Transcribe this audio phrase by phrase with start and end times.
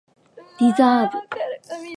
[0.59, 1.19] リザーブ